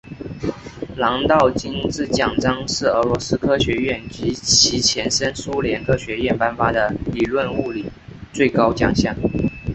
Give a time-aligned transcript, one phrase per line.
[0.97, 7.85] 朗道金质奖章是俄罗斯科学院及其前身苏联科学院颁发的理论物理
[8.33, 9.15] 最高奖项。